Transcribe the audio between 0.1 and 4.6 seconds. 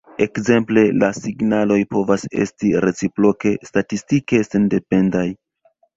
Ekzemple, la signaloj povas esti reciproke statistike